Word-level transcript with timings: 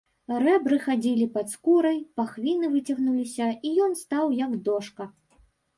Рэбры 0.43 0.79
хадзілі 0.85 1.27
пад 1.35 1.47
скурай, 1.55 1.99
пахвіны 2.23 2.73
выцягнуліся, 2.75 3.53
і 3.67 3.77
ён 3.87 3.91
стаў, 4.05 4.25
як 4.45 4.61
дошка. 4.71 5.03